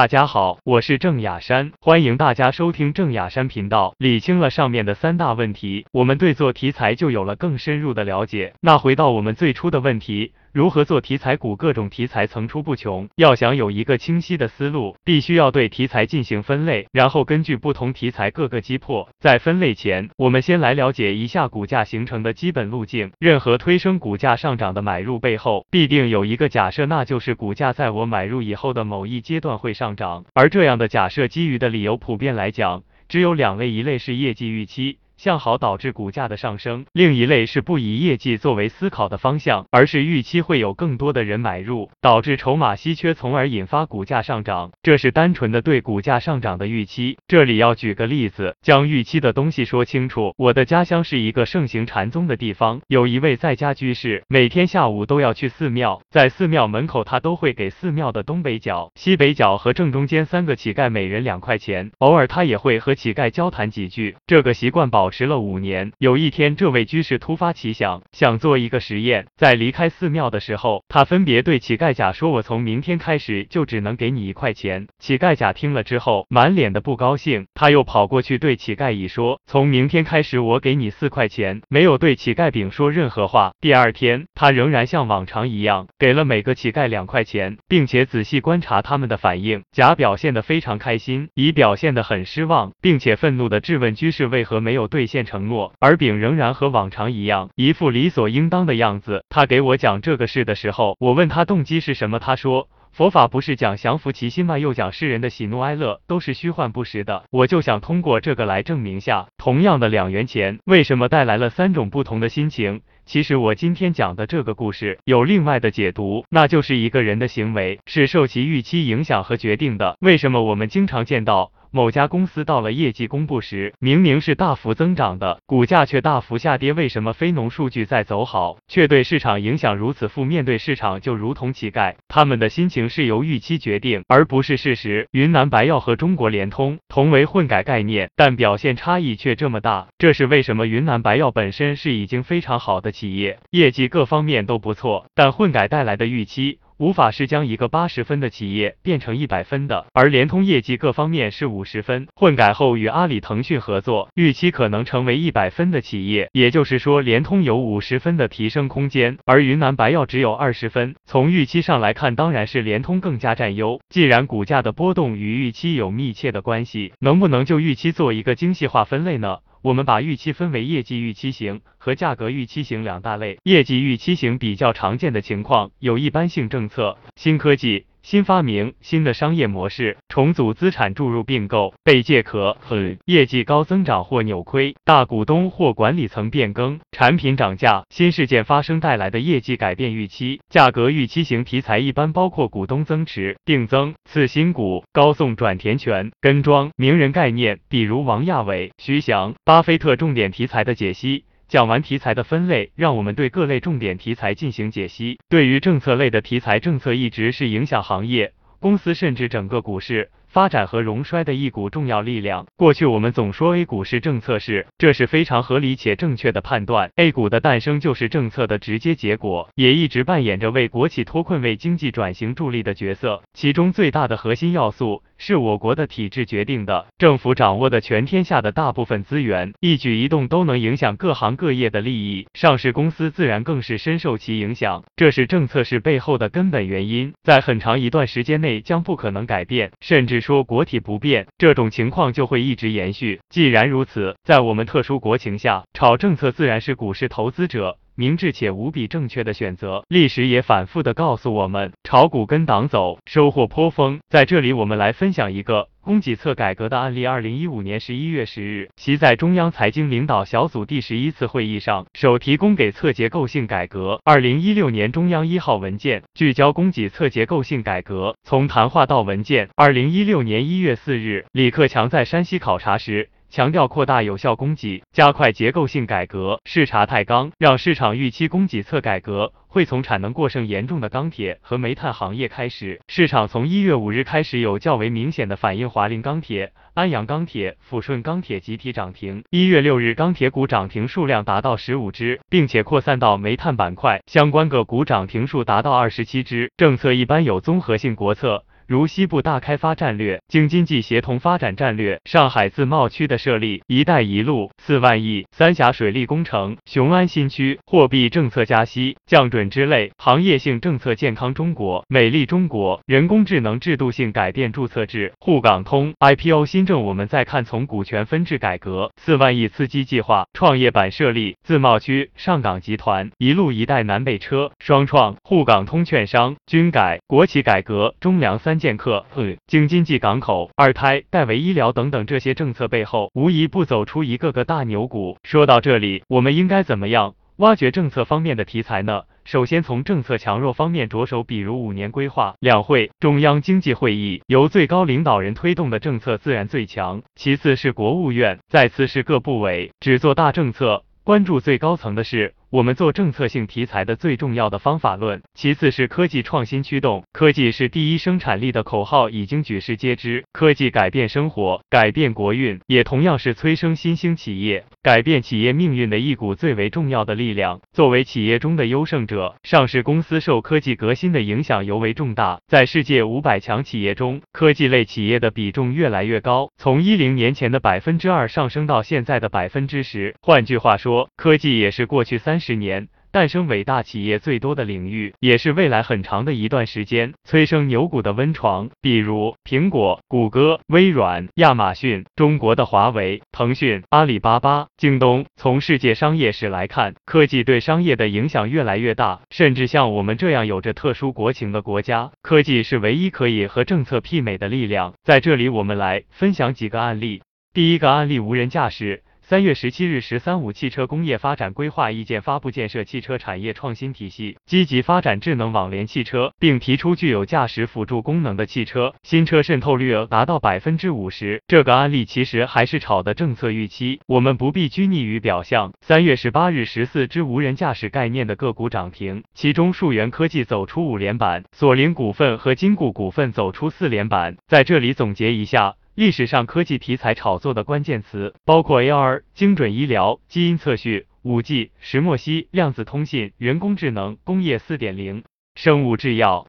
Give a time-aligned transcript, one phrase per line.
[0.00, 3.94] 大家好，我是郑雅山，欢迎大家收听郑雅山频道。
[3.98, 8.54] 理清了上面的三大问题，我们对做题材就有了更深入的了解。
[8.62, 10.32] 那回到我们最初的问题。
[10.52, 11.54] 如何做题材股？
[11.54, 19.08] 各种题材层出不穷，要想有一个清晰的思路，必须要对题材进行分类，然后根据不同题材各个击破。
[19.20, 23.12] 在分类前，我们先来了解一下股价形成的基本路径。
[23.20, 30.24] 任何推升股价上涨的买入背后，必定有一个假设，那就是股价在我买入以后的某一阶段会上涨。
[30.34, 34.98] 而这样的假设基于的理由，普遍来讲，只有两类：一类是业绩预期。
[35.20, 44.72] 向好导致股价的上升，另一类是不以业绩作为思考的方向，而是预期会有更多的人买入，导致筹码稀缺，从而引发股价上涨。
[44.82, 47.18] 这是单纯的对股价上涨的预期。
[47.28, 50.32] 这里要举个例子，将预期的东西说清楚。
[50.38, 61.90] 我的家乡是一个盛行禅宗的地方，有一位在家居士，每天下午都要去寺庙，在寺庙门口，他都会给寺庙的东北角、西北角和正中间三个乞丐每人两块钱。
[61.98, 65.09] 偶尔他也会和乞丐交谈几句，这个习惯保。
[65.10, 69.26] 持了五年，有一天，这位居士突发奇想，想做一个实验。
[69.36, 77.46] 在离开寺庙的时候，他分别对乞丐甲说：“我从明天开始就只能给你一块钱。”乞丐甲听了之后，满脸的不高兴。
[77.52, 83.52] 他又跑过去对乞丐乙说：“从明天开始，我给你四块钱。”没有对乞丐丙说任何话。
[83.60, 89.62] 第二天，他仍然像往常一样，给了每个乞丐两块钱，并且仔细观察他们的反应。
[89.72, 94.99] 甲表现得非常开心，乙表现得很失望，并且愤怒地质问居士为何没有对。
[95.00, 99.24] 兑现承诺，而丙仍然和往常一样，一副理所应当的样子。
[99.30, 104.58] 他给我讲这个事的时候，我问他动机是什么，他说佛法不是讲降服其心吗？
[104.58, 107.24] 又讲世人的喜怒哀乐都是虚幻不实的。
[107.30, 112.82] 我就想通过这个来证明下，同样的两元钱为什么带来了三种不同的心情。
[113.06, 119.96] 其实我今天讲的这个故事有另外的解读，那就是一个人的行为是受其预期影响和决定的。
[120.00, 121.52] 为什么我们经常见到？
[121.72, 126.72] 某家公司到了业绩公布时，明明是大幅增长的，股价却大幅下跌。
[126.72, 130.44] 为什么非农数据在走好，却对市场影响如此负面？
[130.44, 135.06] 对市场就如同乞丐，他们的心情是由预期决定，而不是事实。
[135.12, 140.66] 云南白药和中国联通同为混改概念，但表现差异却这么大，这是为什么？
[140.66, 146.58] 云南白药本身是已经非常好的企业，业绩各方面都不错，但混改带来的预期。
[146.80, 160.94] 无法是将一个八十分的企业变成一百分的，而联通业绩各方面是五十分，混改后与阿里、腾讯合作，预期可能成为一百分的企业，也就是说联通有五十分的提升空间，而云南白药只有二十分。
[161.04, 163.78] 从预期上来看，当然是联通更加占优。
[163.90, 169.40] 既然股价的波动与预期有密切的关系，能不能就预期做一个精细化分类呢？
[169.62, 173.38] 我们把预期分为业绩预期型和价格预期型两大类。
[173.42, 177.84] 业绩预期型比较常见的情况有一般性政策、新科技。
[178.10, 182.56] 新发明、新的商业模式、重组资产注入并购、被借壳、
[183.04, 190.40] 业绩高增长或扭亏、大股东或管理层变更、产品涨价、新事件发生带来的业绩改变预期。
[190.48, 199.94] 价格预期型题材一般包括股东增持、定增、次新股、高送转填权、跟庄、名人概念，比如王亚伟、徐翔、巴菲特。
[199.94, 201.26] 重点题材的解析。
[201.50, 205.18] 讲完题材的分类，让我们对各类重点题材进行解析。
[205.28, 210.12] 对于政策类的题材，政策一直是影响行业、公司甚至整个股市。
[210.28, 212.46] 发展和荣衰的一股重要力量。
[212.54, 216.92] 过去我们总说 A 股是政策市，这是非常合理且正确的判断。
[216.94, 223.24] A 股的诞生就是政策的直接结果，也一直扮演着为国企脱困、为经济转型助力的角色。
[223.34, 232.26] 其中最大的核心要素是我国的体制决定的，政府掌握的全天下的大部分资源，一举一动都能影响各行各业的利益。
[232.32, 240.20] 上市公司自然更是深受其影响，这是政策是背后的根本原因，在很长一段时间内将不可能改变，甚至。
[240.20, 243.20] 说国体不变，这种情况就会一直延续。
[243.30, 249.84] 既然如此，在我们特殊国情下，炒政策自然是股市投资者明智且无比正确的选择。
[249.88, 254.00] 历史也反复的告诉我们，炒股跟党走，收获颇丰。
[254.08, 255.68] 在这里，我们来分享一个。
[255.82, 257.04] 供给侧改革的案例。
[257.06, 264.00] 二零一五年十一月十日，其在中央财经领导小组第十一次会议上首提供给侧结构性改革。
[264.04, 269.48] 二零一六年中央一号文件聚焦供给侧结构性改革，从谈话到文件。
[269.56, 273.10] 二零一六年一月四日，李克强在山西考察时。
[273.30, 276.40] 强调扩大有效供给，加快结构性改革。
[276.44, 282.80] 视察太钢，让市场预期供给侧改革会从产能过剩严重的钢铁和煤炭行业开始。
[282.88, 289.22] 市场从一月五日开始有较为明显的反应，华菱钢铁、安阳钢铁、抚顺钢铁集体涨停。
[289.30, 296.50] 一月六日，钢铁股涨停数量达到十五只，并且扩散到煤炭板块，相关个股涨停数达到二十七只。
[296.56, 298.44] 政策一般有综合性国策。
[298.70, 316.80] 如西部大开发战略、京津冀协同发展战略、上海自贸区的设立、一带一路、四万亿、三峡水利工程、雄安新区、货币政策加息、降准之类行业性政策、健康中国、美丽中国、人工智能制度性改变注册制、沪港通、IPO 新政。
[316.84, 335.18] 我们再看从股权分置改革、四万亿刺激计划、创业板设立、自贸区、上港集团、一路一带南北车、双创、沪港通、券商、军改、国企改革、中粮三剑客、嗯京津冀港口、二胎、戴维医疗等等这些政策背后，无一不走出一个个大牛股。
[335.24, 339.02] 说到这里，我们应该怎么样挖掘政策方面的题材呢？
[339.24, 352.34] 首先从政策强弱方面着手，比如五年规划、两会、中央经济会议，由最高领导人推动的政策自然最强，其次是国务院，再次是各部委，只做大政策，关注最高层的事。
[352.50, 357.04] 我们做政策性题材的最重要的方法论，其次是科技创新驱动。
[357.12, 367.60] 科技是第一生产力的口号已经举世皆知，科技改变生活，改变国运，也同样是催生新兴企业、改变企业命运的一股最为重要的力量。
[367.72, 372.40] 作为企业中的优胜者，上市公司受科技革新的影响尤为重大。
[372.48, 380.16] 在世界五百强企业中，科技类企业的比重越来越高，从一零年前的百分之二上升到现在的百分之十。
[380.20, 382.39] 换句话说，科技也是过去三。
[382.40, 388.70] 十年诞生伟大企业最多的领域，也是未来很长的一段时间催生牛股的温床。
[388.80, 395.26] 比如苹果、谷歌、微软、亚马逊、中国的华为、腾讯、阿里巴巴、京东。
[395.36, 404.94] 从世界商业史来看，科技对商业的影响越来越大，甚至像我们这样有着特殊国情的国家，科技是唯一可以和政策媲美的力量。
[405.02, 407.22] 在这里，我们来分享几个案例。
[407.52, 409.02] 第一个案例：无人驾驶。
[409.30, 421.40] 三月十七日，“十三五”汽车工业发展规划意见发布，建设汽车产业创新体系，积极发展智能网联汽车，并提出具有驾驶辅助功能的汽车新车渗透率达到百分之五十。
[421.46, 425.72] 这个案例其实还是炒的政策预期，我们不必拘泥于表象。
[425.80, 434.38] 三月十八日，十四只无人驾驶概念的个股涨停，其中数源科技走出五连板，索林股份和金固股份走出四连板。
[434.48, 435.76] 在这里总结一下。
[436.00, 445.24] 历史上科技题材炒作的关键词包括 AR、精准医疗、基因测序、五 G、石墨烯、量子通信、人工智能、工业四点零、
[445.54, 446.46] 生物制药。